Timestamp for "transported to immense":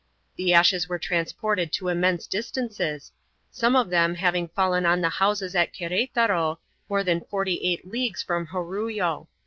0.97-2.25